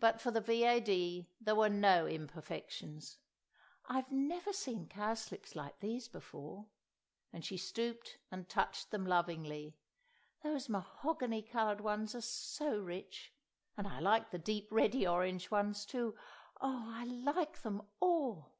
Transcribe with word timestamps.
But 0.00 0.20
for 0.20 0.32
the 0.32 0.40
V.A.D. 0.40 1.28
there 1.40 1.54
were 1.54 1.68
no 1.68 2.04
imperfections. 2.04 3.18
"I've 3.88 4.10
never 4.10 4.52
seen 4.52 4.88
cowslips 4.88 5.54
like 5.54 5.78
these 5.78 6.08
before," 6.08 6.66
and 7.32 7.44
she 7.44 7.56
stooped 7.56 8.18
and 8.32 8.48
touched 8.48 8.90
them 8.90 9.06
lovingly. 9.06 9.76
"Those 10.42 10.68
mahogany 10.68 11.42
coloured 11.42 11.80
ones 11.80 12.12
are 12.16 12.22
so 12.22 12.76
rich. 12.76 13.32
And 13.76 13.86
I 13.86 14.00
like 14.00 14.32
the 14.32 14.38
deep 14.38 14.66
reddy 14.72 15.06
orange 15.06 15.48
ones 15.48 15.84
too. 15.86 16.16
Oh—I 16.60 17.04
like 17.04 17.58
them 17.62 17.82
all!" 18.00 18.50